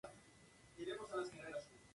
Provenía 0.03 0.93
de 0.95 0.99
una 0.99 1.07
familia 1.09 1.45
de 1.45 1.51
banqueros. 1.51 1.71